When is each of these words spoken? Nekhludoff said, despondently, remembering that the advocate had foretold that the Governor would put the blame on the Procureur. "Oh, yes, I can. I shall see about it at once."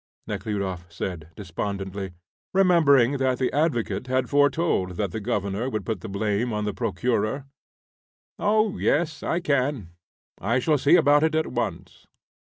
Nekhludoff 0.25 0.91
said, 0.91 1.29
despondently, 1.35 2.13
remembering 2.55 3.17
that 3.17 3.37
the 3.37 3.53
advocate 3.53 4.07
had 4.07 4.31
foretold 4.31 4.97
that 4.97 5.11
the 5.11 5.19
Governor 5.19 5.69
would 5.69 5.85
put 5.85 6.01
the 6.01 6.09
blame 6.09 6.51
on 6.51 6.65
the 6.65 6.73
Procureur. 6.73 7.45
"Oh, 8.39 8.79
yes, 8.79 9.21
I 9.21 9.39
can. 9.39 9.91
I 10.39 10.57
shall 10.57 10.79
see 10.79 10.95
about 10.95 11.21
it 11.21 11.35
at 11.35 11.45
once." 11.45 12.07